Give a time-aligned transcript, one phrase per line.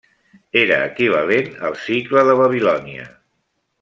[0.61, 3.07] Era equivalent al sicle de Babilònia.